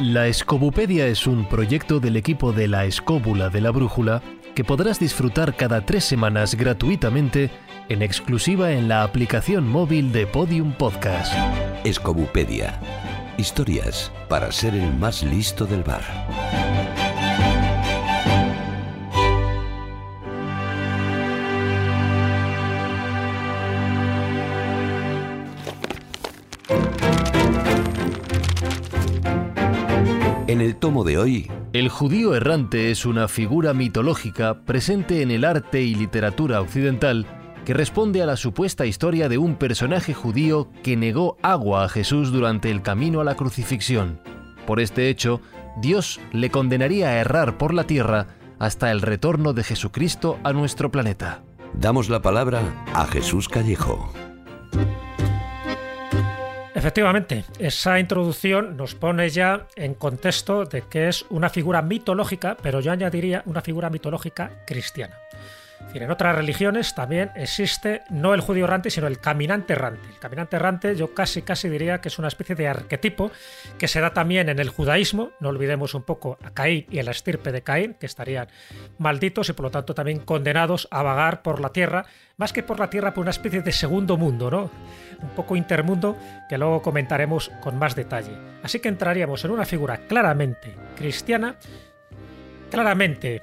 [0.00, 4.22] La Escobupedia es un proyecto del equipo de la Escóbula de la Brújula
[4.54, 7.50] que podrás disfrutar cada tres semanas gratuitamente
[7.88, 11.34] en exclusiva en la aplicación móvil de Podium Podcast.
[11.84, 12.78] Escobupedia.
[13.38, 16.67] Historias para ser el más listo del bar.
[30.48, 35.44] En el tomo de hoy, El judío errante es una figura mitológica presente en el
[35.44, 37.26] arte y literatura occidental
[37.66, 42.32] que responde a la supuesta historia de un personaje judío que negó agua a Jesús
[42.32, 44.22] durante el camino a la crucifixión.
[44.66, 45.42] Por este hecho,
[45.82, 50.90] Dios le condenaría a errar por la tierra hasta el retorno de Jesucristo a nuestro
[50.90, 51.42] planeta.
[51.74, 52.62] damos la palabra
[52.94, 54.14] a Jesús Callejo.
[56.88, 62.80] Efectivamente, esa introducción nos pone ya en contexto de que es una figura mitológica, pero
[62.80, 65.18] yo añadiría una figura mitológica cristiana.
[65.94, 70.08] En otras religiones también existe no el judío errante, sino el caminante errante.
[70.08, 73.32] El caminante errante yo casi casi diría que es una especie de arquetipo
[73.78, 75.30] que se da también en el judaísmo.
[75.40, 78.48] No olvidemos un poco a Caín y a la estirpe de Caín, que estarían
[78.98, 82.78] malditos y por lo tanto también condenados a vagar por la tierra, más que por
[82.78, 84.70] la tierra, por una especie de segundo mundo, ¿no?
[85.20, 86.16] Un poco intermundo
[86.48, 88.36] que luego comentaremos con más detalle.
[88.62, 91.56] Así que entraríamos en una figura claramente cristiana,
[92.70, 93.42] claramente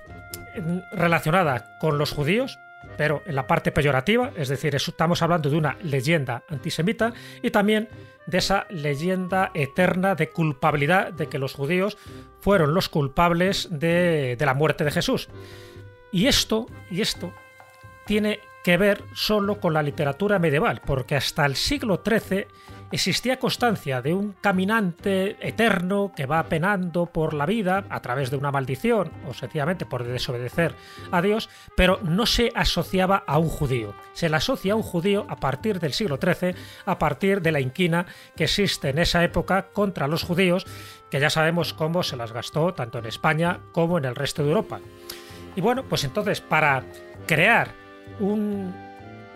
[0.91, 2.59] relacionada con los judíos,
[2.97, 7.89] pero en la parte peyorativa, es decir, estamos hablando de una leyenda antisemita y también
[8.25, 11.97] de esa leyenda eterna de culpabilidad de que los judíos
[12.39, 15.29] fueron los culpables de, la muerte de Jesús.
[16.11, 17.33] Y esto, y esto
[18.05, 22.47] tiene que ver solo con la literatura medieval, porque hasta el siglo XIII
[22.91, 28.37] existía constancia de un caminante eterno que va penando por la vida a través de
[28.37, 30.75] una maldición o sencillamente por desobedecer
[31.11, 33.93] a Dios, pero no se asociaba a un judío.
[34.13, 36.55] Se le asocia a un judío a partir del siglo XIII,
[36.85, 38.05] a partir de la inquina
[38.35, 40.65] que existe en esa época contra los judíos,
[41.09, 44.49] que ya sabemos cómo se las gastó tanto en España como en el resto de
[44.49, 44.79] Europa.
[45.55, 46.83] Y bueno, pues entonces para
[47.25, 47.69] crear
[48.19, 48.73] un,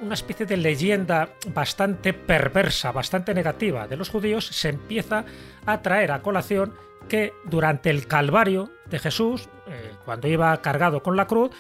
[0.02, 5.26] una especie de leyenda bastante perversa, bastante negativa de los judíos, se empieza
[5.66, 6.74] a traer a colación
[7.08, 11.52] que durante el Calvario de Jesús, eh, cuando iba cargado con la cruz,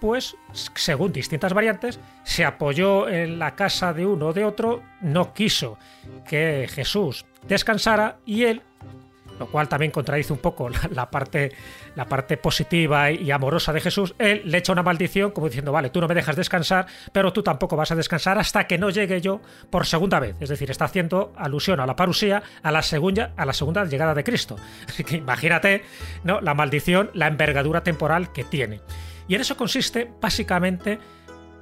[0.00, 5.32] pues según distintas variantes, se apoyó en la casa de uno o de otro, no
[5.32, 5.78] quiso
[6.28, 8.62] que Jesús descansara y él
[9.38, 11.52] lo cual también contradice un poco la, parte,
[11.94, 15.90] la parte positiva y amorosa de Jesús, él le echa una maldición como diciendo, vale,
[15.90, 19.20] tú no me dejas descansar, pero tú tampoco vas a descansar hasta que no llegue
[19.20, 19.40] yo
[19.70, 20.36] por segunda vez.
[20.40, 24.14] Es decir, está haciendo alusión a la parusía, a la segunda, a la segunda llegada
[24.14, 24.56] de Cristo.
[24.88, 25.82] Así que imagínate
[26.22, 26.40] ¿no?
[26.40, 28.80] la maldición, la envergadura temporal que tiene.
[29.26, 30.98] Y en eso consiste básicamente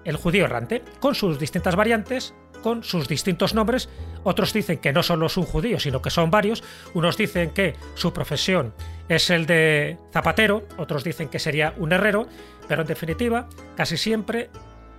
[0.04, 3.88] el judío errante, con sus distintas variantes, con sus distintos nombres.
[4.24, 6.64] Otros dicen que no solo es un judío, sino que son varios.
[6.94, 8.72] Unos dicen que su profesión
[9.08, 12.26] es el de zapatero, otros dicen que sería un herrero,
[12.68, 14.48] pero en definitiva, casi siempre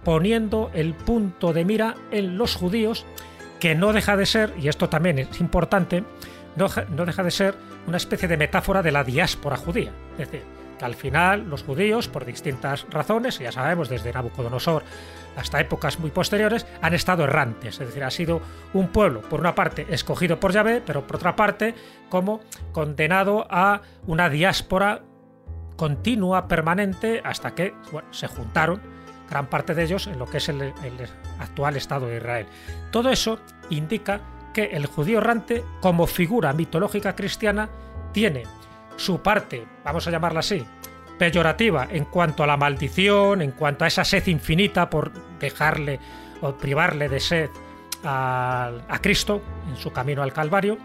[0.04, 3.06] poniendo el punto de mira en los judíos,
[3.60, 6.04] que no deja de ser, y esto también es importante,
[6.58, 7.56] no, no deja de ser
[7.88, 9.92] una especie de metáfora de la diáspora judía.
[10.18, 10.44] Es decir,
[10.78, 14.84] que al final los judíos, por distintas razones, ya sabemos, desde Nabucodonosor
[15.36, 17.80] hasta épocas muy posteriores, han estado errantes.
[17.80, 18.42] Es decir, ha sido
[18.74, 21.74] un pueblo, por una parte, escogido por Yahvé, pero por otra parte,
[22.10, 22.42] como
[22.72, 25.02] condenado a una diáspora
[25.76, 27.74] continua, permanente, hasta que
[28.12, 28.80] se juntaron
[29.30, 30.74] gran parte de ellos en lo que es el
[31.40, 32.46] actual Estado de Israel.
[32.92, 34.22] Todo eso indica
[34.54, 37.70] que el judío errante, como figura mitológica cristiana,
[38.12, 38.44] tiene
[38.96, 40.66] su parte, vamos a llamarla así,
[41.18, 46.00] peyorativa en cuanto a la maldición, en cuanto a esa sed infinita por dejarle
[46.42, 47.50] o privarle de sed
[48.04, 48.72] a,
[49.02, 50.78] Cristo en su camino al Calvario.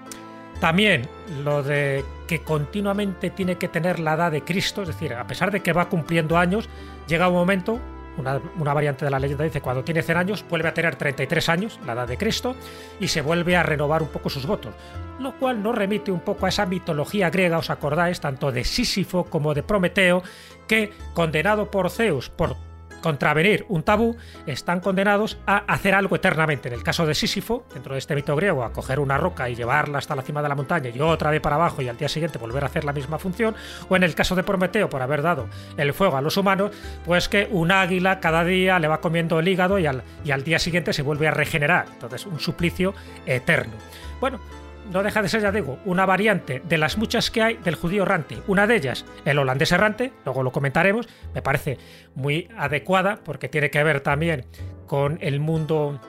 [0.60, 1.08] También
[1.42, 5.50] lo de que continuamente tiene que tener la edad de Cristo, es decir, a pesar
[5.50, 6.68] de que va cumpliendo años,
[7.06, 7.78] llega un momento
[8.18, 11.80] una, variante de la leyenda dice cuando tiene 100 años vuelve a tener 33 años,
[11.86, 12.56] la edad de Cristo,
[13.00, 14.74] y se vuelve a renovar un poco sus votos,
[15.18, 19.24] lo cual nos remite un poco a esa mitología griega, os acordáis, tanto de Sísifo
[19.24, 20.22] como de Prometeo,
[20.66, 22.67] que condenado por Zeus por
[23.00, 24.16] contravenir un tabú,
[24.46, 26.68] están condenados a hacer algo eternamente.
[26.68, 29.54] En el caso de Sísifo, dentro de este mito griego, a coger una roca y
[29.54, 32.08] llevarla hasta la cima de la montaña y otra vez para abajo y al día
[32.08, 33.54] siguiente volver a hacer la misma función,
[33.88, 36.72] o en el caso de Prometeo, por haber dado el fuego a los humanos,
[37.04, 40.44] pues que un águila cada día le va comiendo el hígado y al, y al
[40.44, 41.86] día siguiente se vuelve a regenerar.
[41.92, 42.94] Entonces, un suplicio
[43.26, 43.74] eterno.
[44.20, 44.40] Bueno,
[44.90, 48.02] no deja de ser, ya digo, una variante de las muchas que hay del judío
[48.02, 48.38] errante.
[48.46, 51.78] Una de ellas, el holandés errante, luego lo comentaremos, me parece
[52.14, 54.46] muy adecuada porque tiene que ver también
[54.86, 56.00] con el mundo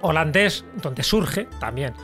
[0.00, 1.94] holandés, donde surge también,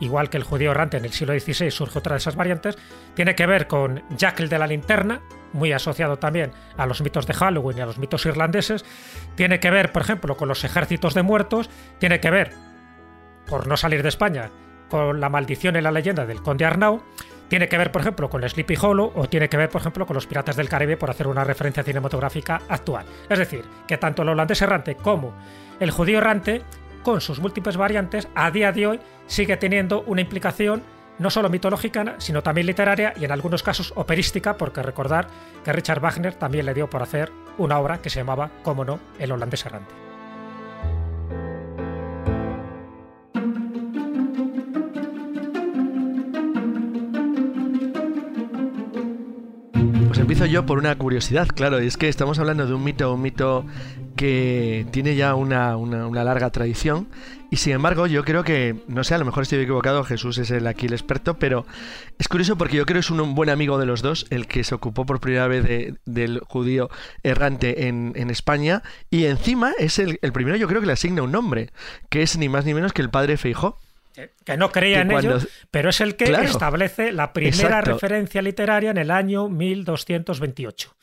[0.00, 2.76] igual que el judío errante en el siglo XVI surge otra de esas variantes,
[3.14, 5.20] tiene que ver con Jack el de la linterna,
[5.52, 8.84] muy asociado también a los mitos de Halloween y a los mitos irlandeses,
[9.34, 12.52] tiene que ver, por ejemplo, con los ejércitos de muertos, tiene que ver,
[13.46, 14.50] por no salir de España,
[14.92, 17.02] con la maldición y la leyenda del conde Arnau,
[17.48, 20.12] tiene que ver, por ejemplo, con Sleepy Hollow o tiene que ver, por ejemplo, con
[20.12, 23.06] los Piratas del Caribe, por hacer una referencia cinematográfica actual.
[23.30, 25.32] Es decir, que tanto el holandés errante como
[25.80, 26.60] el judío errante,
[27.02, 30.82] con sus múltiples variantes, a día de hoy sigue teniendo una implicación
[31.18, 35.26] no solo mitológica, sino también literaria y en algunos casos operística, porque recordar
[35.64, 39.00] que Richard Wagner también le dio por hacer una obra que se llamaba, como no,
[39.18, 40.11] El holandés errante.
[50.22, 53.22] Empiezo yo por una curiosidad, claro, y es que estamos hablando de un mito, un
[53.22, 53.66] mito
[54.14, 57.08] que tiene ya una, una, larga tradición
[57.50, 60.52] y sin embargo yo creo que, no sé, a lo mejor estoy equivocado, Jesús es
[60.52, 61.66] el aquí el experto, pero
[62.20, 64.62] es curioso porque yo creo que es un, buen amigo de los dos, el que
[64.62, 66.88] se ocupó por primera vez del judío
[67.24, 71.22] errante en, en, España y encima es el, el primero yo creo que le asigna
[71.22, 71.70] un nombre,
[72.10, 73.80] que es ni más ni menos que el padre Feijó
[74.44, 75.38] que no creía en ello,
[75.70, 80.94] pero es el que establece la primera referencia literaria en el año 1228.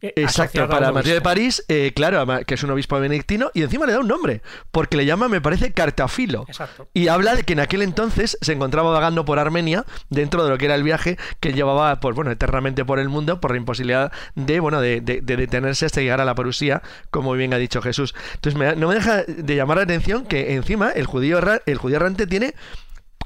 [0.00, 3.84] Eh, Exacto, para Mateo de París, eh, claro, que es un obispo benedictino, y encima
[3.84, 6.44] le da un nombre, porque le llama, me parece, Cartafilo.
[6.46, 6.88] Exacto.
[6.94, 10.58] Y habla de que en aquel entonces se encontraba vagando por Armenia, dentro de lo
[10.58, 14.12] que era el viaje que llevaba, pues bueno, eternamente por el mundo, por la imposibilidad
[14.36, 18.14] de, bueno, de, detenerse hasta llegar a la Parusía, como bien ha dicho Jesús.
[18.34, 22.26] Entonces, no me deja de llamar la atención que encima el judío, el judío errante
[22.26, 22.54] tiene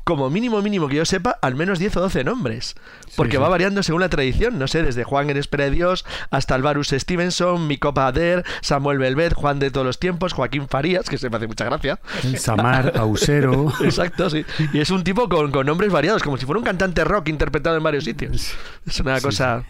[0.04, 2.74] como mínimo mínimo que yo sepa, al menos 10 o 12 nombres.
[3.16, 6.54] Porque va variando según la tradición, no sé, desde Juan en Espera de Dios hasta
[6.54, 11.30] Alvarus Stevenson, Mico Pader, Samuel Belvet, Juan de todos los tiempos, Joaquín Farías, que se
[11.30, 12.00] me hace mucha gracia.
[12.36, 13.72] Samar Ausero.
[13.84, 14.44] Exacto, sí.
[14.72, 17.82] Y es un tipo con, nombres variados, como si fuera un cantante rock interpretado en
[17.82, 18.54] varios sitios.
[18.86, 19.64] Es una cosa...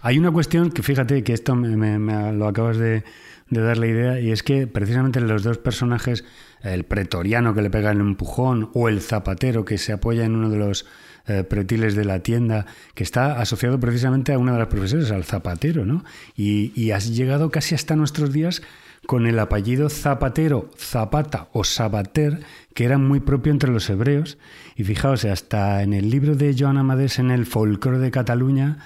[0.00, 3.02] Hay una cuestión que fíjate que esto me, lo acabas de,
[3.50, 6.24] de dar la idea, y es que precisamente los dos personajes
[6.62, 10.50] el pretoriano que le pega el empujón o el zapatero que se apoya en uno
[10.50, 10.86] de los
[11.30, 12.64] eh, pretiles de la tienda,
[12.94, 16.02] que está asociado precisamente a una de las profesiones, al zapatero, ¿no?
[16.34, 18.62] Y, has llegado casi hasta nuestros días
[19.06, 22.40] con el apellido zapatero, zapata o sabater,
[22.72, 24.38] que era muy propio entre los hebreos.
[24.74, 28.78] Y fijaos, hasta en el libro de Joan Amadés en el Folclore de Cataluña,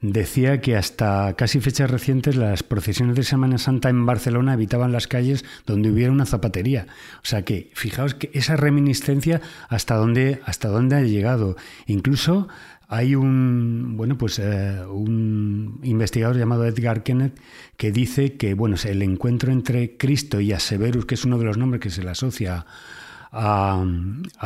[0.00, 5.08] decía que hasta casi fechas recientes las procesiones de Semana Santa en Barcelona evitaban las
[5.08, 6.86] calles donde hubiera una zapatería.
[7.22, 11.56] O sea que fijaos que esa reminiscencia hasta dónde, hasta dónde ha llegado.
[11.86, 12.48] Incluso
[12.88, 17.38] hay un bueno pues eh, un investigador llamado Edgar Kenneth
[17.76, 21.58] que dice que bueno el encuentro entre Cristo y Aseverus, que es uno de los
[21.58, 22.66] nombres que se le asocia a,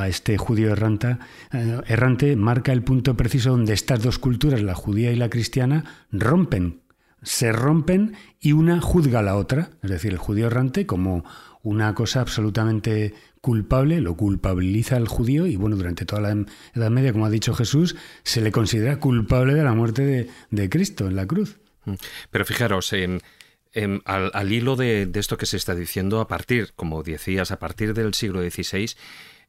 [0.06, 1.19] este judío errante,
[1.52, 5.84] eh, errante marca el punto preciso donde estas dos culturas, la judía y la cristiana,
[6.11, 6.81] rompen,
[7.23, 11.25] se rompen y una juzga a la otra, es decir, el judío errante como
[11.62, 17.12] una cosa absolutamente culpable, lo culpabiliza al judío y bueno, durante toda la Edad Media,
[17.12, 21.17] como ha dicho Jesús, se le considera culpable de la muerte de, de Cristo en
[21.17, 21.58] la cruz.
[22.31, 23.20] Pero fijaros, en,
[23.74, 27.94] Em, al, hilo de, esto que se está diciendo, a partir, como decías, a partir
[27.94, 28.94] del siglo XVI,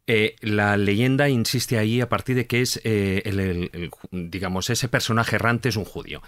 [0.07, 5.35] eh, la leyenda insiste ahí a partir de que es, eh, el, digamos, ese personaje
[5.35, 6.21] errante es un judío.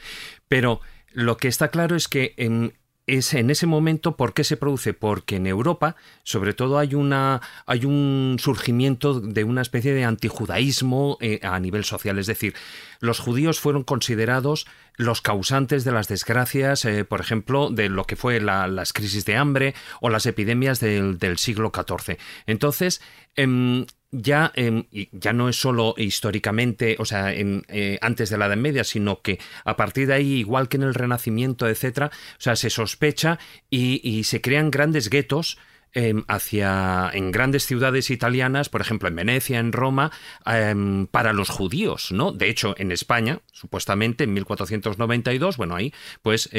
[0.48, 2.74] Pero lo que está claro es que en,
[3.08, 4.94] es en ese momento, ¿por qué se produce?
[4.94, 11.18] Porque en Europa, sobre todo, hay, una, hay un surgimiento de una especie de antijudaísmo
[11.22, 12.18] eh, a nivel social.
[12.18, 12.56] Es decir,
[13.00, 14.66] los judíos fueron considerados
[14.98, 19.36] los causantes de las desgracias, eh, por ejemplo, de lo que fue las crisis de
[19.36, 22.18] hambre o las epidemias del, siglo XIV.
[22.48, 23.02] Entonces,
[23.36, 23.86] em,
[24.22, 28.58] ya, em, ya no es solo históricamente, o sea, en, eh, antes de la Edad
[28.58, 32.56] Media, sino que a partir de ahí, igual que en el Renacimiento, etcétera, o sea,
[32.56, 35.58] se sospecha y, se crean grandes guetos
[35.94, 40.12] em, hacia en grandes ciudades italianas, por ejemplo en Venecia, en Roma,
[40.46, 42.32] em, para los judíos, ¿no?
[42.32, 46.50] De hecho, en España, supuestamente en 1492, bueno, ahí pues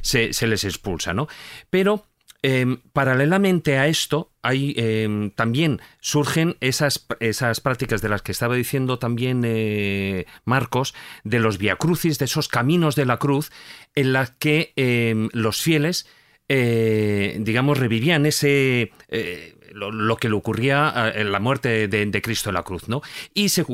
[0.00, 1.28] se, se, les expulsa, ¿no?
[1.70, 2.06] Pero
[2.40, 9.00] Em, paralelamente a esto, em, también surgen esas, esas, prácticas de las que estaba diciendo
[9.00, 13.50] también eh, Marcos, de los viacrucis, de esos caminos de la cruz,
[13.96, 16.06] en las que em, los fieles,
[16.48, 22.54] eh, digamos, revivían ese, eh, lo, que le ocurría en la muerte de, Cristo en
[22.54, 23.02] la cruz, ¿no?
[23.34, 23.64] Y se,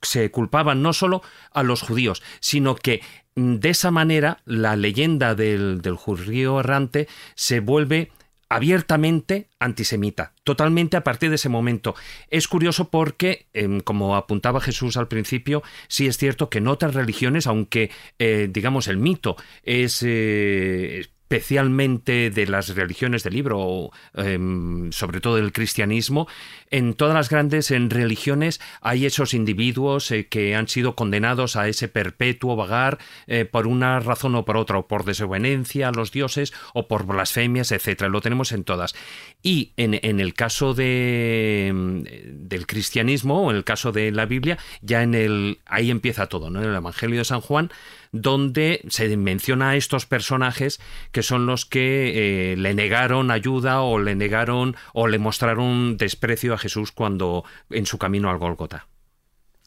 [0.00, 1.20] se culpaban no solo
[1.52, 3.02] a los judíos, sino que
[3.36, 8.10] de esa manera la leyenda del, del judío errante se vuelve
[8.48, 11.96] abiertamente antisemita, totalmente a partir de ese momento.
[12.30, 16.94] Es curioso porque, em, como apuntaba Jesús al principio, sí es cierto que en otras
[16.94, 24.92] religiones, aunque eh, digamos el mito es, eh, especialmente de las religiones del libro, em,
[24.92, 26.28] sobre todo del cristianismo,
[26.70, 31.66] en todas las grandes en religiones hay esos individuos eh, que han sido condenados a
[31.66, 36.12] ese perpetuo vagar eh, por una razón o por otra, o por desobediencia a los
[36.12, 38.10] dioses, o por blasfemias, etcétera.
[38.10, 38.94] Lo tenemos en todas.
[39.42, 44.58] Y en, el caso de, em, del cristianismo, o en el caso de la Biblia,
[44.82, 46.62] ya en el ahí empieza todo, ¿no?
[46.62, 47.70] En el Evangelio de San Juan
[48.14, 50.80] donde se menciona a estos personajes
[51.10, 56.54] que son los que eh, le negaron ayuda o le negaron o le mostraron desprecio
[56.54, 58.86] a Jesús cuando en su camino al Golgota.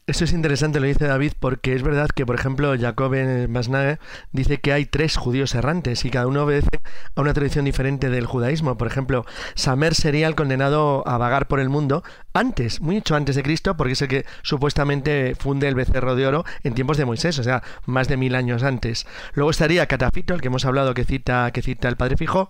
[0.08, 3.14] Eso es interesante, lo dice David, porque es verdad que, por ejemplo, Jacob
[3.50, 3.98] Masnage
[4.32, 6.80] dice que hay tres judíos errantes y cada uno obedece
[7.14, 8.78] a una tradición diferente del judaísmo.
[8.78, 13.42] Por ejemplo, Samer sería el condenado a vagar por el mundo antes, mucho antes de
[13.42, 17.38] Cristo, porque es el que supuestamente funde el becerro de oro en tiempos de Moisés,
[17.38, 19.06] o sea, más de mil años antes.
[19.34, 22.48] Luego estaría Catafito, el que hemos hablado que cita, que cita el padre Fijo,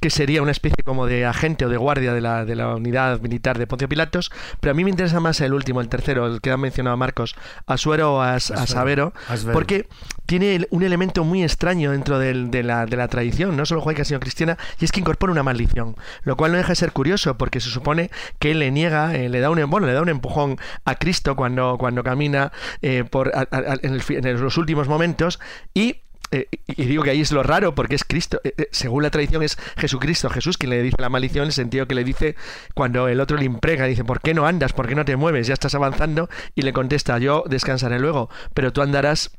[0.00, 3.20] que sería una especie como de agente o de guardia de la, de la unidad
[3.20, 6.40] militar de Poncio Pilatos, pero a mí me interesa más el último, el tercero, el
[6.40, 7.36] que ha mencionado Marcos,
[7.66, 9.12] a Suero o a, Savero,
[9.52, 9.88] porque
[10.26, 14.84] tiene un elemento muy extraño dentro de, la, tradición, no solo ha sido cristiana, y
[14.84, 18.10] es que incorpora una maldición, lo cual no deja de ser curioso, porque se supone
[18.38, 21.36] que él le niega, eh, le da un bueno, le da un empujón a Cristo
[21.36, 25.40] cuando, cuando camina eh, por, en, los últimos momentos,
[25.74, 25.96] y
[26.30, 29.10] eh, y digo que ahí es lo raro porque es Cristo, eh, eh, según la
[29.10, 32.36] tradición es Jesucristo, Jesús quien le dice la maldición en el sentido que le dice
[32.74, 34.72] cuando el otro le imprega, dice, ¿por qué no andas?
[34.72, 35.46] ¿Por qué no te mueves?
[35.46, 39.30] Ya estás avanzando y le contesta, yo descansaré luego, pero tú andarás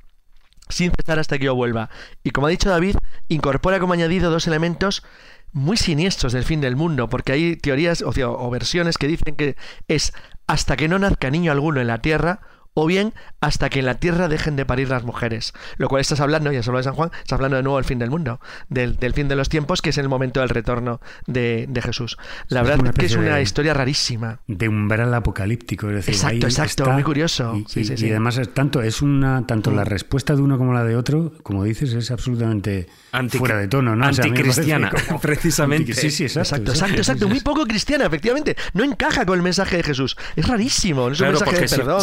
[0.69, 1.89] sin cesar hasta que yo vuelva.
[2.23, 2.95] Y como ha dicho David,
[3.27, 5.03] incorpora como añadido dos elementos
[5.51, 9.55] muy siniestros del fin del mundo, porque hay teorías o, o versiones que dicen que
[9.87, 10.13] es
[10.47, 12.41] hasta que no nazca niño alguno en la tierra,
[12.75, 15.53] o bien hasta que en la tierra dejen de parir las mujeres.
[15.77, 17.99] Lo cual estás hablando, ya solo de San Juan, estás hablando de nuevo del fin
[17.99, 18.39] del mundo,
[18.69, 22.17] del, fin de los tiempos, que es el momento del retorno de, Jesús.
[22.47, 24.39] La verdad es que es una historia rarísima.
[24.47, 27.55] De umbral apocalíptico, es decir, exacto, exacto, muy curioso.
[27.75, 29.87] Y, además es tanto, es una, tanto la mm.
[29.87, 32.87] respuesta de uno como la de otro, como dices, es absolutamente
[33.29, 34.05] fuera de tono, ¿no?
[34.05, 34.91] Anticristiana,
[35.21, 35.93] precisamente.
[35.93, 36.71] sí, sí, exacto.
[36.71, 38.57] Exacto, exacto, muy poco cristiana, efectivamente.
[38.73, 40.17] No encaja con el mensaje de Jesús.
[40.35, 42.01] Es rarísimo, no es un mensaje de perdón.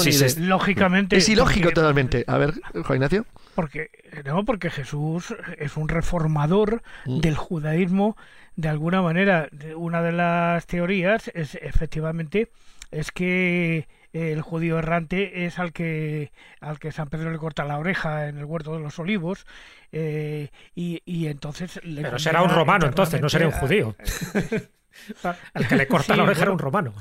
[0.63, 1.17] Lógicamente.
[1.17, 2.25] Es ilógico totalmente.
[2.27, 3.27] A ver, Juan Ignacio.
[3.55, 3.91] Porque,
[4.25, 7.21] no, porque Jesús es un reformador mm.
[7.21, 8.17] del judaísmo.
[8.55, 12.51] De alguna manera, una de las teorías es efectivamente
[12.91, 17.79] es que el judío errante es al que al que San Pedro le corta la
[17.79, 19.47] oreja en el huerto de los olivos
[19.91, 23.97] eh, y, entonces pero será un romano entonces no sería un judío
[25.55, 26.93] al que le corta la oreja era un romano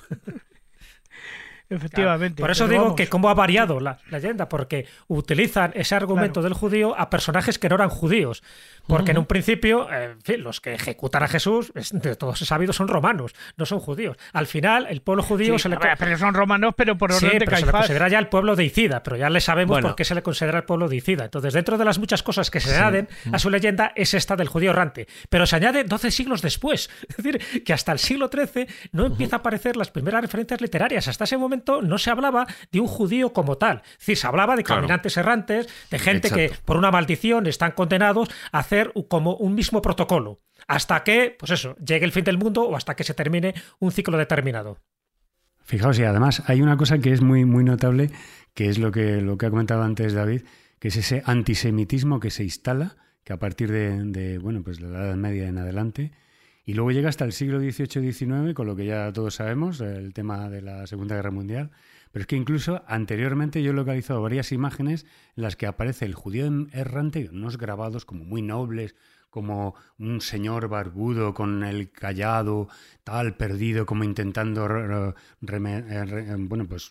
[1.71, 2.41] Efectivamente.
[2.41, 6.99] Por eso digo que cómo ha variado la, leyenda, porque utilizan ese argumento del judío
[6.99, 8.43] a personajes que no eran judíos.
[8.87, 12.89] Porque en un principio, en fin, los que ejecutan a Jesús, de todos sabidos, son
[12.89, 14.17] romanos, no son judíos.
[14.33, 15.77] Al final, el pueblo judío se le.
[15.77, 18.65] Pero son romanos, pero por orden de pero se le considera ya el pueblo de
[18.65, 21.25] Icida, pero ya le sabemos por qué se le considera el pueblo de Icida.
[21.25, 24.49] Entonces, dentro de las muchas cosas que se añaden a su leyenda, es esta del
[24.49, 25.07] judío errante.
[25.29, 26.89] Pero se añade 12 siglos después.
[27.11, 31.07] Es decir, que hasta el siglo XIII no empieza a aparecer las primeras referencias literarias.
[31.07, 33.81] Hasta ese momento no se hablaba de un judío como tal.
[33.93, 38.29] Es decir, se hablaba de caminantes errantes, de gente que por una maldición están condenados
[38.51, 40.39] a hacer como un mismo protocolo.
[40.67, 43.91] Hasta que, pues eso, llegue el fin del mundo o hasta que se termine un
[43.91, 44.77] ciclo determinado.
[45.63, 48.11] Fijaos, y además hay una cosa que es muy, muy notable,
[48.53, 50.43] que es lo que, lo que ha comentado antes David,
[50.79, 54.89] que es ese antisemitismo que se instala, que a partir de, de bueno, pues de
[54.89, 56.11] la Edad Media en adelante,
[56.63, 60.49] y luego llega hasta el siglo XVIII-XIX, con lo que ya todos sabemos, el tema
[60.49, 61.71] de la Segunda Guerra Mundial.
[62.11, 66.13] Pero es que incluso anteriormente yo he localizado varias imágenes en las que aparece el
[66.13, 68.95] judío errante, unos grabados como muy nobles,
[69.31, 72.67] como un señor barbudo con el callado,
[73.03, 75.13] tal, perdido, como intentando eh,
[76.37, 76.89] bueno, pues,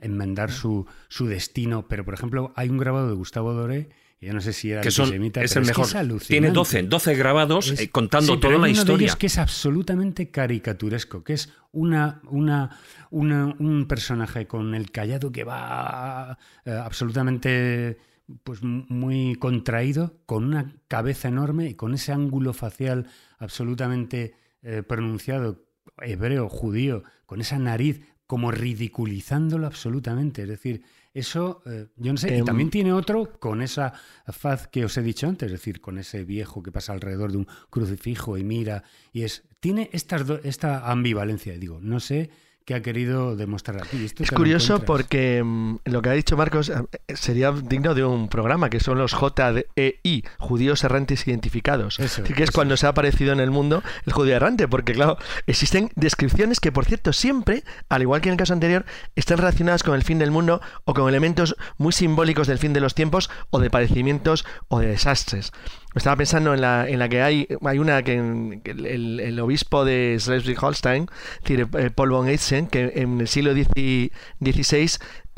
[0.00, 1.88] enmendar su, su destino.
[1.88, 4.90] Pero, por ejemplo, hay un grabado de Gustavo Doré yo no sé si era que
[4.90, 5.86] son, es el mejor.
[6.26, 9.14] Tiene 12, 12 grabados eh, contando toda la historia.
[9.18, 12.76] que es absolutamente caricaturesco, que es una, una,
[13.10, 17.98] un personaje con el callado que va eh, absolutamente
[18.44, 23.06] pues muy contraído, con una cabeza enorme y con ese ángulo facial
[23.38, 25.64] absolutamente eh, pronunciado
[26.02, 30.42] hebreo, judío, con esa nariz como ridiculizándolo absolutamente.
[30.42, 30.82] Es decir,
[31.12, 33.92] eso, eh, yo no sé, y em, también tiene otro con esa
[34.28, 37.38] faz que os he dicho antes, es decir, con ese viejo que pasa alrededor de
[37.38, 42.30] un crucifijo y mira, y es, tiene estas esta ambivalencia, digo, no sé
[42.70, 44.06] que ha querido demostrar aquí.
[44.20, 46.74] es curioso porque mm, lo que ha dicho Marcos eh,
[47.16, 51.96] sería digno de un programa que son los JEI, judíos errantes identificados.
[51.96, 55.90] que es cuando se ha aparecido en el mundo el judío errante, porque claro, existen
[55.96, 58.84] descripciones que por cierto siempre, al igual que en el caso anterior,
[59.16, 62.80] están relacionadas con el fin del mundo o con elementos muy simbólicos del fin de
[62.80, 65.50] los tiempos o de padecimientos o de desastres.
[65.94, 71.08] Estaba pensando en la, en la que hay, hay una que, el, obispo de Schleswig-Holstein,
[71.48, 74.10] eh, Paul von Eidsen, que en el siglo XVI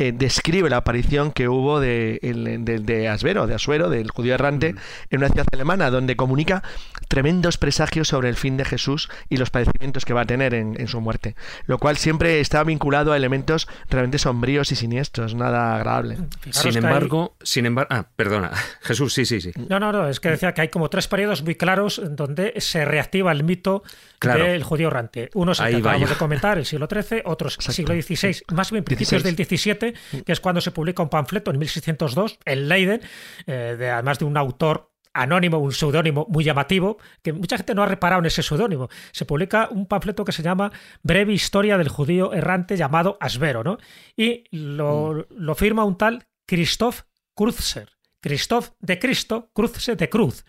[0.02, 4.74] eh, describe la aparición que hubo de, de, Asvero, de Asuero, del judío errante,
[5.10, 6.64] en una ciudad alemana, donde comunica
[7.06, 10.88] tremendos presagios sobre el fin de Jesús y los padecimientos que va a tener en,
[10.88, 11.36] su muerte.
[11.66, 16.18] Lo cual siempre está vinculado a elementos realmente sombríos y siniestros, nada agradable.
[16.50, 18.50] sin embargo, sin embargo, ah, perdona,
[18.82, 19.52] Jesús, sí, sí, sí.
[19.68, 22.54] No, no, no, es que decía que hay como tres periodos muy claros en donde
[22.58, 23.84] se reactiva el mito
[24.20, 25.30] del judío errante.
[25.34, 28.72] Uno es el que acabamos de comentar, el siglo XIII, otros el siglo XVI, más
[28.72, 29.91] bien principios del XVII
[30.24, 33.00] que es cuando se publica un panfleto en 1602 en Leiden,
[33.46, 37.82] eh, de, además de un autor anónimo, un seudónimo muy llamativo, que mucha gente no
[37.82, 38.88] ha reparado en ese seudónimo.
[39.12, 40.72] Se publica un panfleto que se llama
[41.02, 43.78] Breve Historia del Judío Errante llamado Asvero, ¿no?
[44.16, 45.54] Y lo, mm.
[45.54, 47.02] firma un tal Christoph
[47.34, 47.90] Kruzser.
[48.20, 50.44] Christoph de Cristo, Kruzser de Cruz.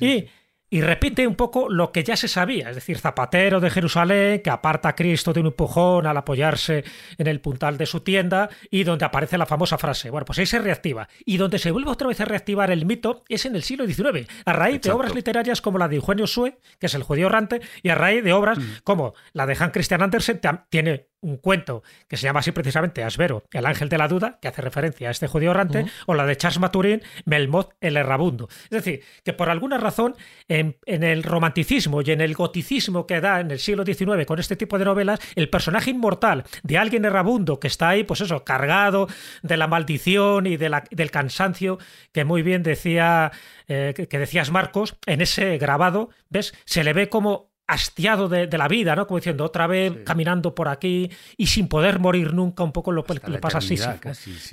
[0.00, 0.26] y
[0.70, 4.50] y repite un poco lo que ya se sabía, es decir, Zapatero de Jerusalén que
[4.50, 6.84] aparta a Cristo de un empujón al apoyarse
[7.16, 10.10] en el puntal de su tienda y donde aparece la famosa frase.
[10.10, 11.08] Bueno, pues ahí se reactiva.
[11.24, 14.28] Y donde se vuelve otra vez a reactivar el mito es en el siglo XIX,
[14.44, 17.60] a raíz de obras literarias como la de Eugenio Sue, que es el judío errante,
[17.82, 18.82] y a raíz de obras mm.
[18.84, 23.44] como la de Hans Christian Andersen, tiene un cuento que se llama así precisamente Asvero,
[23.52, 26.36] el ángel de la duda, que hace referencia a este judío errante, o la de
[26.36, 28.48] Charles Maturin, Melmoth el errabundo.
[28.64, 30.16] Es decir, que por alguna razón
[30.48, 34.56] en, el romanticismo y en el goticismo que da en el siglo XIX con este
[34.56, 39.08] tipo de novelas, el personaje inmortal de alguien errabundo que está ahí, pues eso, cargado
[39.42, 41.78] de la maldición y de la, del cansancio
[42.12, 43.32] que muy bien decía,
[43.66, 46.54] eh, que decías Marcos, en ese grabado, ¿ves?
[46.64, 49.06] Se le ve como hastiado de, la vida, ¿no?
[49.06, 53.04] Como diciendo, otra vez caminando por aquí y sin poder morir nunca, un poco lo
[53.04, 54.00] que le pasa a Sísifo.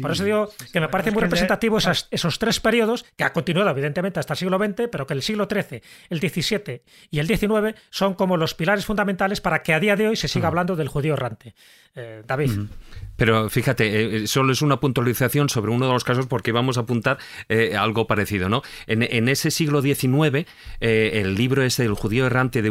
[0.01, 4.19] Por eso digo que me parece muy representativo esos, tres periodos, que ha continuado evidentemente
[4.19, 8.15] hasta el siglo XX, pero que el siglo XIII, el XVII y el XIX son
[8.15, 11.13] como los pilares fundamentales para que a día de hoy se siga hablando del judío
[11.13, 11.55] errante.
[11.97, 12.51] Eh, David.
[13.15, 16.77] Pero fíjate, eh, eh, solo es una puntualización sobre uno de los casos porque vamos
[16.77, 17.17] a apuntar
[17.79, 18.63] algo parecido, ¿no?
[18.85, 20.45] En, ese siglo XIX,
[20.81, 22.69] el libro ese del judío errante de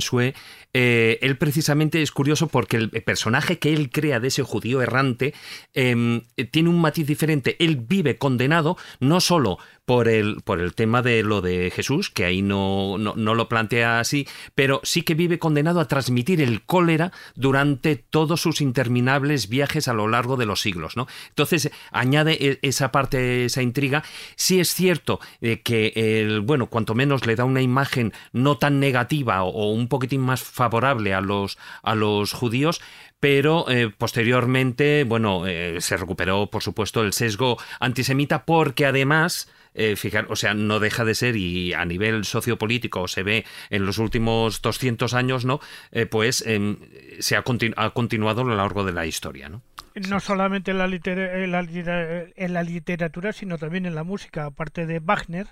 [0.00, 0.34] Sue
[0.72, 5.34] eh, él precisamente es curioso porque el personaje que él crea de ese judío errante
[5.74, 7.56] em, tiene un matiz diferente.
[7.58, 9.58] Él vive condenado no solo
[9.90, 13.98] por el, por el tema de lo de Jesús, que ahí no, no, lo plantea
[13.98, 19.88] así, pero sí que vive condenado a transmitir el cólera durante todos sus interminables viajes
[19.88, 20.96] a lo largo de los siglos.
[20.96, 21.08] ¿no?
[21.30, 24.04] Entonces, añade e, esa parte, esa intriga.
[24.36, 28.78] Sí es cierto eh, que, el, bueno, cuanto menos le da una imagen no tan
[28.78, 32.80] negativa o, un poquitín más favorable a los, a los judíos,
[33.20, 39.94] pero eh, posteriormente, bueno, eh, se recuperó, por supuesto, el sesgo antisemita porque además eh,
[39.94, 43.98] fijar, o sea, no deja de ser y a nivel sociopolítico se ve en los
[43.98, 45.60] últimos 200 años, ¿no?
[45.92, 46.76] Eh, pues em,
[47.20, 49.62] se ha, continuado a lo largo de la historia, ¿no?
[50.08, 55.48] No solamente en la, en la literatura, sino también en la música, aparte de Wagner,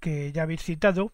[0.00, 1.12] que ya habéis citado,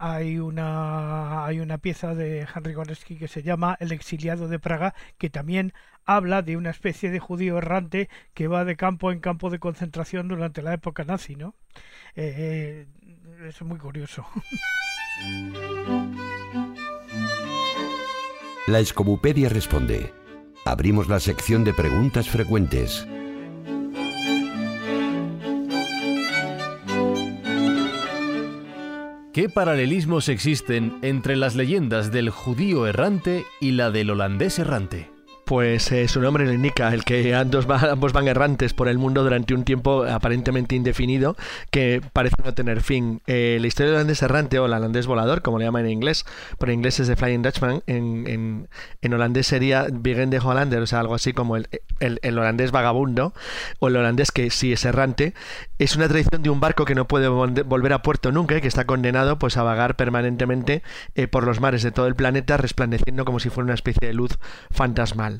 [0.00, 4.94] hay una, hay una pieza de Henry Goreski que se llama El exiliado de Praga,
[5.18, 5.74] que también
[6.06, 10.26] habla de una especie de judío errante que va de campo en campo de concentración
[10.28, 11.54] durante la época nazi, ¿no?
[12.16, 14.26] Eh, eh, es muy curioso.
[18.66, 20.14] La Escobupedia responde.
[20.64, 23.06] Abrimos la sección de preguntas frecuentes.
[29.40, 35.08] ¿Qué paralelismos existen entre las leyendas del judío errante y la del holandés errante?
[35.50, 39.52] Pues eh, su nombre lo indica, el que ambos, van errantes por el mundo durante
[39.52, 41.36] un tiempo aparentemente indefinido
[41.72, 43.20] que parece no tener fin.
[43.26, 46.24] Eh, la historia del holandés errante o el holandés volador, como le llaman en inglés,
[46.56, 48.68] pero en inglés es de Flying Dutchman, en,
[49.02, 51.66] en, holandés sería Begin de Hollander, o sea, algo así como el,
[51.98, 53.34] el, holandés vagabundo
[53.80, 55.34] o el holandés que sí es errante.
[55.80, 58.68] Es una tradición de un barco que no puede volver a puerto nunca y que
[58.68, 60.84] está condenado pues a vagar permanentemente
[61.16, 64.14] eh, por los mares de todo el planeta resplandeciendo como si fuera una especie de
[64.14, 64.38] luz
[64.70, 65.39] fantasmal.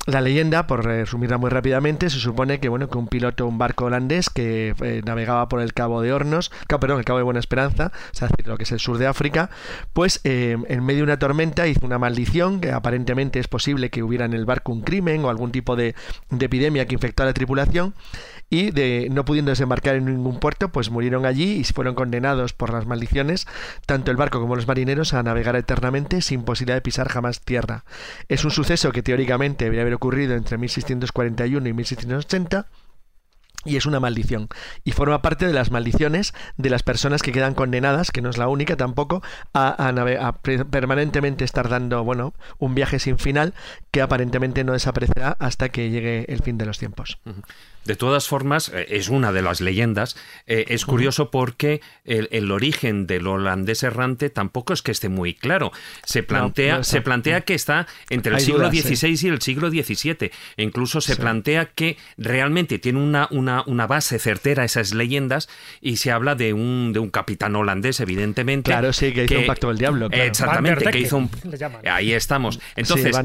[0.07, 3.85] La leyenda, por resumirla muy rápidamente, se supone que bueno que un piloto un barco
[3.85, 7.91] holandés que eh, navegaba por el Cabo de Hornos, perdón, el Cabo de Buena Esperanza,
[8.11, 9.51] o sea, lo que es el sur de África,
[9.93, 14.01] pues eh, en medio de una tormenta hizo una maldición que aparentemente es posible que
[14.01, 15.93] hubiera en el barco un crimen o algún tipo de,
[16.31, 17.93] de epidemia que infectó a la tripulación
[18.51, 22.73] y de no pudiendo desembarcar en ningún puerto, pues murieron allí y fueron condenados por
[22.73, 23.47] las maldiciones,
[23.85, 27.85] tanto el barco como los marineros, a navegar eternamente sin posibilidad de pisar jamás tierra.
[28.27, 32.67] Es un suceso que teóricamente debería haber ocurrido entre 1641 y 1680
[33.63, 34.47] y es una maldición.
[34.83, 38.37] Y forma parte de las maldiciones de las personas que quedan condenadas, que no es
[38.37, 39.21] la única tampoco,
[39.53, 40.39] a,
[40.71, 43.53] permanentemente estar dando, bueno, un viaje sin final
[43.91, 47.19] que aparentemente no desaparecerá hasta que llegue el fin de los tiempos.
[47.85, 50.15] De todas formas, eh, es una de las leyendas.
[50.45, 55.71] Eh, es curioso porque el, origen del holandés errante tampoco es que esté muy claro.
[56.03, 60.31] Se plantea, se plantea que está entre el siglo XVI y el siglo XVII.
[60.57, 65.49] E incluso se plantea que realmente tiene una, una, una, base certera esas leyendas
[65.81, 68.69] y se habla de un, de un capitán holandés, evidentemente.
[68.69, 70.07] Claro, sí, que hizo un pacto del diablo.
[70.11, 71.29] Exactamente, que hizo un...
[71.85, 72.59] Ahí estamos.
[72.75, 73.15] Entonces,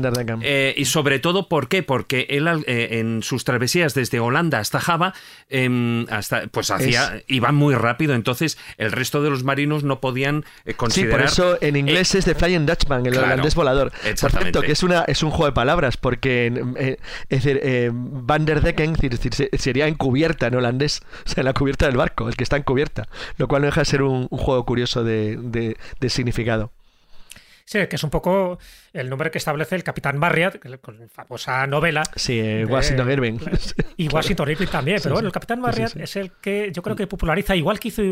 [0.42, 1.82] eh, y sobre todo, ¿por qué?
[1.82, 5.14] Porque él en sus travesías desde Holanda hasta Java,
[5.48, 10.44] em, hasta, pues hacía, iban muy rápido, entonces el resto de los marinos no podían
[10.76, 11.28] considerar...
[11.30, 13.92] Sí, por eso en inglés eh, es de Flying Dutchman, el holandés volador.
[14.20, 17.90] Por cierto, que es, una, es un juego de palabras, porque eh, es decir, eh,
[17.92, 18.96] Van der Decken
[19.58, 22.62] sería encubierta en holandés, o sea, en la cubierta del barco, el que está en
[22.62, 25.36] cubierta, lo cual no deja de ser un, juego curioso de,
[26.00, 26.70] de significado.
[27.66, 28.60] Sí, que es un poco
[28.96, 32.02] el nombre que establece el Capitán Marriott, con la famosa novela.
[32.14, 33.38] Sí, Washington Irving.
[33.96, 37.06] Y Washington Irving también, pero bueno, el Capitán Marriott es el que yo creo que
[37.06, 38.02] populariza, igual que hizo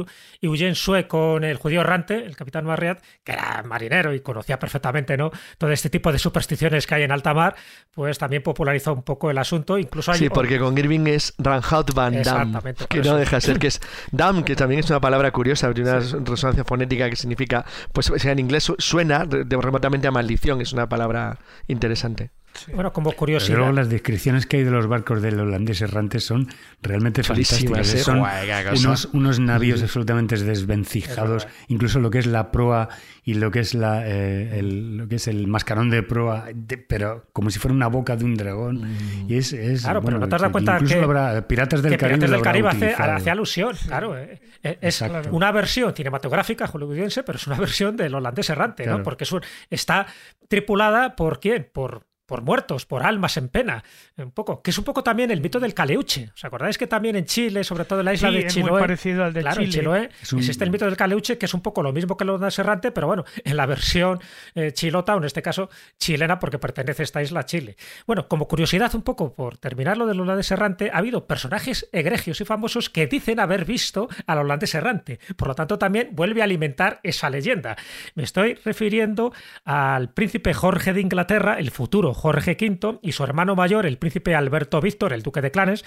[0.40, 5.16] Eugene Sue con el judío errante, el Capitán Marriott, que era marinero y conocía perfectamente
[5.16, 5.30] ¿no?
[5.58, 7.56] todo este tipo de supersticiones que hay en alta mar,
[7.92, 9.78] pues también popularizó un poco el asunto.
[9.78, 13.68] Incluso sí, porque con Irving es Ranhout Van Dam, que no deja de ser que
[13.68, 13.80] es
[14.12, 18.38] Dam, que también es una palabra curiosa, de una resonancia fonética que significa, pues en
[18.38, 22.30] inglés suena remotamente a maldición, es una palabra interesante.
[22.72, 23.58] Bueno, como curiosidad.
[23.58, 26.48] luego las descripciones que hay de los barcos del holandés errante son
[26.82, 27.94] realmente fantásticas.
[27.94, 27.98] ¿eh?
[27.98, 31.46] Son unos, unos, navíos absolutamente desvencijados.
[31.68, 32.88] Incluso lo que es la proa
[33.24, 36.46] y lo que es la eh, el, lo que es el mascarón de proa,
[36.88, 38.82] pero como si fuera una boca de un dragón.
[38.82, 39.30] Mm.
[39.30, 42.42] Y es, es, claro, pero no te das cuenta que, Piratas del Caribe, Piratas del
[42.42, 43.74] Caribe hace, alusión.
[43.86, 49.02] Claro, eh, es una versión cinematográfica hollywoodiense, pero es una versión del holandés errante, ¿no?
[49.02, 49.34] Porque es
[49.70, 50.06] está
[50.48, 51.68] tripulada por quién?
[51.72, 53.84] Por por muertos, por almas en pena,
[54.16, 56.32] un poco, que es un poco también el mito del caleuche.
[56.34, 58.80] ¿Os acordáis que también en Chile, sobre todo en la isla de Chiloé, es muy
[58.80, 60.10] parecido al de claro, Chile.
[60.20, 62.90] existe el mito del caleuche, que es un poco lo mismo que lo de Serrante,
[62.90, 64.18] pero bueno, en la versión
[64.56, 67.76] eh, chilota, o en este caso chilena, porque pertenece a esta isla a Chile.
[68.04, 72.40] Bueno, como curiosidad un poco, por terminar lo del holandés errante, ha habido personajes egregios
[72.40, 75.20] y famosos que dicen haber visto al holandés errante.
[75.36, 77.76] Por lo tanto, también vuelve a alimentar esa leyenda.
[78.16, 79.32] Me estoy refiriendo
[79.64, 84.34] al príncipe Jorge de Inglaterra, el futuro Jorge V y su hermano mayor, el príncipe
[84.34, 85.84] Alberto Víctor, el duque de Clanes,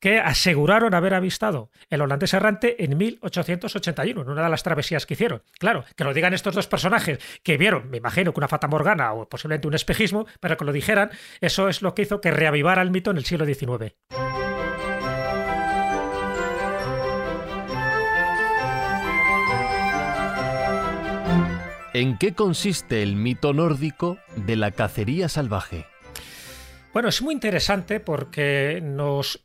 [0.00, 5.14] que aseguraron haber avistado el holandés errante en 1881, en una de las travesías que
[5.14, 5.42] hicieron.
[5.58, 9.14] Claro, que lo digan estos dos personajes que vieron, me imagino que una fata morgana
[9.14, 11.08] o posiblemente un espejismo, pero que lo dijeran,
[11.40, 13.94] eso es lo que hizo que reavivara el mito en el siglo XIX.
[21.98, 25.84] ¿En qué consiste el mito nórdico de la cacería salvaje?
[26.92, 29.44] Bueno, es muy interesante porque nos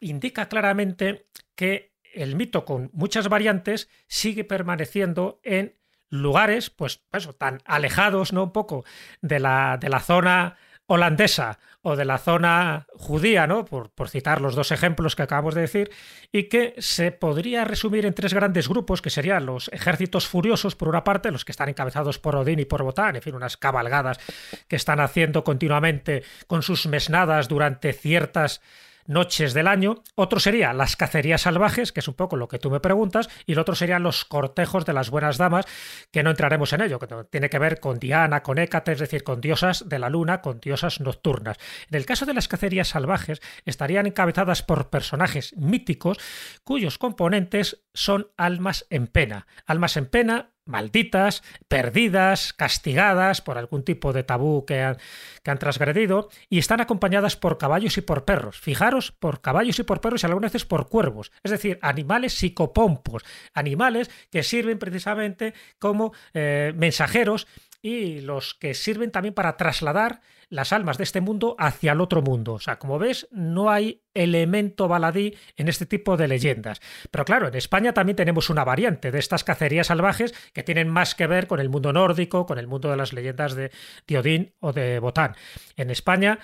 [0.00, 5.76] indica claramente que el mito con muchas variantes sigue permaneciendo en
[6.08, 7.00] lugares, pues
[7.38, 8.42] tan alejados, ¿no?
[8.42, 8.84] Un poco
[9.20, 10.56] de la, de la zona
[10.88, 13.64] holandesa o de la zona judía, ¿no?
[13.64, 15.90] Por, por, citar los dos ejemplos que acabamos de decir,
[16.32, 20.88] y que se podría resumir en tres grandes grupos, que serían los ejércitos furiosos, por
[20.88, 24.18] una parte, los que están encabezados por Odín y por Botán, en fin, unas cabalgadas
[24.66, 28.60] que están haciendo continuamente con sus mesnadas durante ciertas
[29.08, 30.02] noches del año.
[30.14, 33.52] Otro sería las cacerías salvajes, que es un poco lo que tú me preguntas, y
[33.52, 35.66] el otro serían los cortejos de las buenas damas,
[36.12, 39.24] que no entraremos en ello, que tiene que ver con Diana, con Hécate, es decir,
[39.24, 41.56] con diosas de la luna, con diosas nocturnas.
[41.90, 46.18] En el caso de las cacerías salvajes, estarían encabezadas por personajes míticos
[46.62, 49.46] cuyos componentes son almas en pena.
[49.66, 54.98] Almas en pena malditas, perdidas, castigadas por algún tipo de tabú que han,
[55.42, 58.60] que han, transgredido, y están acompañadas por caballos y por perros.
[58.60, 63.24] Fijaros, por caballos y por perros y algunas veces por cuervos, es decir, animales psicopompos,
[63.54, 67.46] animales que sirven precisamente como eh, mensajeros
[67.82, 72.22] y los que sirven también para trasladar las almas de este mundo hacia el otro
[72.22, 72.54] mundo.
[72.54, 76.80] O sea, como ves, no hay elemento baladí en este tipo de leyendas.
[77.10, 81.14] Pero claro, en España también tenemos una variante de estas cacerías salvajes que tienen más
[81.14, 83.70] que ver con el mundo nórdico, con el mundo de las leyendas de
[84.06, 85.36] Diodín o de Botán.
[85.76, 86.38] En España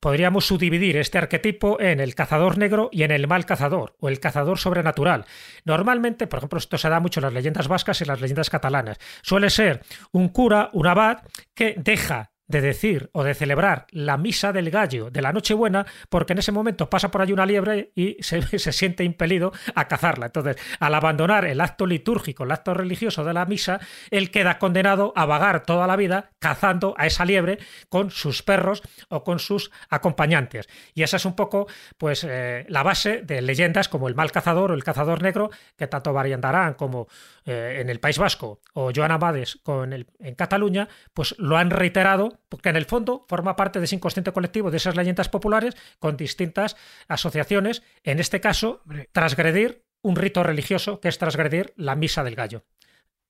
[0.00, 4.20] podríamos subdividir este arquetipo en el cazador negro y en el mal cazador, o el
[4.20, 5.24] cazador sobrenatural.
[5.64, 8.50] Normalmente, por ejemplo, esto se da mucho en las leyendas vascas y en las leyendas
[8.50, 8.98] catalanas.
[9.22, 9.82] Suele ser
[10.12, 11.18] un cura, un abad,
[11.54, 16.32] que deja de decir o de celebrar la misa del gallo de la Nochebuena, porque
[16.32, 20.26] en ese momento pasa por allí una liebre y se, se, siente impelido a cazarla.
[20.26, 23.80] Entonces, al abandonar el acto litúrgico, el acto religioso de la misa,
[24.10, 28.82] él queda condenado a vagar toda la vida cazando a esa liebre con sus perros
[29.08, 30.68] o con sus acompañantes.
[30.94, 31.66] Y esa es un poco,
[31.98, 35.86] pues, eh, la base de leyendas como el mal cazador o el cazador negro, que
[35.86, 37.08] tanto variandarán como
[37.46, 41.70] eh, en el País Vasco o Joan Amades con el, en Cataluña, pues lo han
[41.70, 45.76] reiterado porque en el fondo forma parte de ese inconsciente colectivo de esas leyendas populares
[46.00, 48.82] con distintas asociaciones, en este caso,
[49.12, 52.64] transgredir un rito religioso que es transgredir la misa del gallo.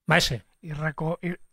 [0.07, 0.44] Maese.
[0.62, 0.72] Y,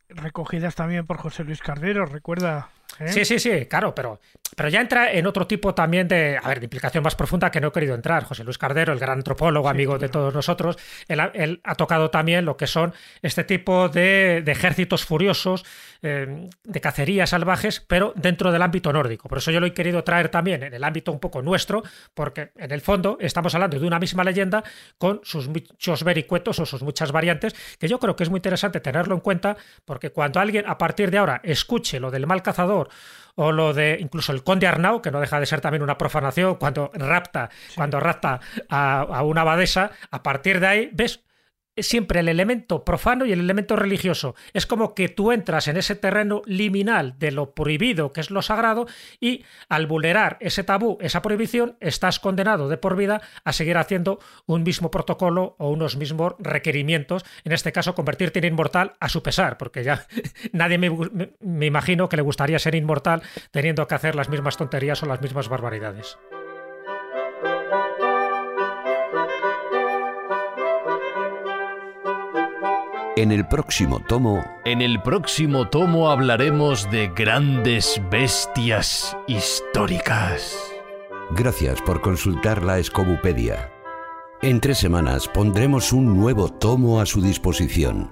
[0.09, 2.69] recogidas también por José Luis Cardero, recuerda.
[2.99, 3.11] ¿Eh?
[3.11, 4.19] Sí, sí, sí, claro, pero,
[4.55, 7.59] pero ya entra en otro tipo también de, a ver, de implicación más profunda que
[7.59, 8.23] no he querido entrar.
[8.23, 10.77] José Luis Cardero, el gran antropólogo, amigo de todos nosotros,
[11.07, 15.65] él, ha tocado también lo que son este tipo de, ejércitos furiosos,
[16.01, 19.27] eh, de cacerías salvajes, pero dentro del ámbito nórdico.
[19.27, 22.51] Por eso yo lo he querido traer también en el ámbito un poco nuestro, porque
[22.57, 24.63] en el fondo estamos hablando de una misma leyenda
[24.97, 28.79] con sus muchos vericuetos o sus muchas variantes, que yo creo que es muy interesante
[28.79, 32.82] tenerlo en cuenta, porque cuando alguien a partir de ahora escuche lo del mal cazador,
[33.35, 36.55] o lo de incluso el conde Arnau, que no deja de ser también una profanación,
[36.55, 41.23] cuando rapta, cuando rapta a, a, una abadesa, a partir de ahí, ves
[41.77, 44.35] siempre el elemento profano y el elemento religioso.
[44.53, 48.41] Es como que tú entras en ese terreno liminal de lo prohibido, que es lo
[48.41, 48.85] sagrado,
[49.19, 54.19] y al vulnerar ese tabú, esa prohibición, estás condenado de por vida a seguir haciendo
[54.45, 59.23] un mismo protocolo o unos mismos requerimientos, en este caso convertirte en inmortal a su
[59.23, 60.05] pesar, porque ya
[60.51, 60.91] nadie me,
[61.39, 65.21] me imagino que le gustaría ser inmortal teniendo que hacer las mismas tonterías o las
[65.21, 66.17] mismas barbaridades.
[73.15, 74.43] En el próximo tomo...
[74.65, 80.57] En el próximo tomo hablaremos de grandes bestias históricas.
[81.35, 83.71] Gracias por consultar la Escobupedia.
[84.41, 88.09] En tres semanas pondremos un nuevo tomo a su disposición.